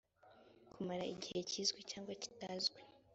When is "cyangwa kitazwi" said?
1.91-2.79